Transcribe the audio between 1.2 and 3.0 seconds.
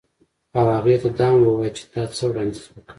هم ووایه چې تا څه وړاندیز وکړ